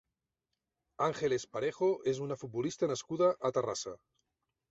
Ángeles 1.07 1.43
Parejo 1.57 1.91
és 2.13 2.21
una 2.27 2.39
futbolista 2.43 2.91
nascuda 2.93 3.31
a 3.51 3.55
Terrassa. 3.59 3.93